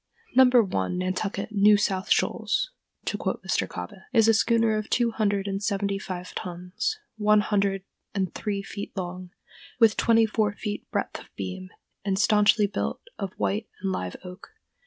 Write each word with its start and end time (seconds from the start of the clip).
"No. 0.35 0.45
1, 0.45 0.97
Nantucket 0.97 1.51
New 1.51 1.77
South 1.77 2.09
Shoals," 2.09 2.71
to 3.05 3.19
quote 3.19 3.43
Mr. 3.43 3.67
Kobbé, 3.67 4.01
is 4.11 4.27
a 4.27 4.33
schooner 4.33 4.75
of 4.75 4.89
two 4.89 5.11
hundred 5.11 5.45
and 5.47 5.61
seventy 5.61 5.99
five 5.99 6.33
tons, 6.33 6.97
one 7.17 7.41
hundred 7.41 7.83
and 8.15 8.33
three 8.33 8.63
feet 8.63 8.97
long, 8.97 9.29
with 9.77 9.95
twenty 9.97 10.25
four 10.25 10.53
feet 10.53 10.89
breadth 10.89 11.19
of 11.19 11.29
beam, 11.35 11.69
and 12.03 12.17
stanchly 12.17 12.65
built 12.65 13.01
of 13.19 13.33
white 13.33 13.69
and 13.83 13.91
live 13.91 14.15
oak. 14.23 14.53